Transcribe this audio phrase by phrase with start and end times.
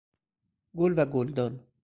[0.77, 1.63] گل و گلدان